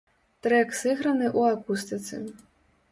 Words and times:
Трэк 0.47 0.69
сыграны 0.79 1.27
ў 1.39 1.41
акустыцы. 1.59 2.25